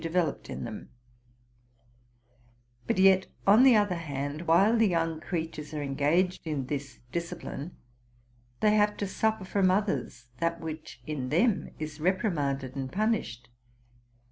developed 0.01 0.49
in 0.49 0.63
them; 0.63 0.89
but 2.87 2.97
yet, 2.97 3.27
on 3.45 3.61
the 3.61 3.75
other 3.75 3.93
hand, 3.93 4.47
while 4.47 4.75
the 4.79 4.87
young 4.87 5.19
creatures 5.21 5.75
are 5.75 5.83
engaged 5.83 6.47
in 6.47 6.65
this 6.65 6.97
discipline, 7.11 7.77
they 8.61 8.73
have 8.73 8.97
to 8.97 9.05
suffer 9.05 9.45
from 9.45 9.69
others 9.69 10.25
that 10.39 10.59
which 10.59 11.03
in 11.05 11.29
them 11.29 11.69
is 11.77 11.99
reprimanded 11.99 12.75
and 12.75 12.91
punished. 12.91 13.47